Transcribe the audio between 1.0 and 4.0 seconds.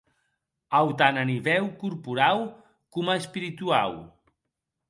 a nivèu corporau coma espirituau.